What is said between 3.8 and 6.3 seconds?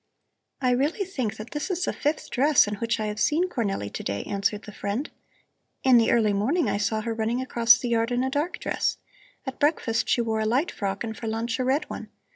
to day," answered the friend. "In the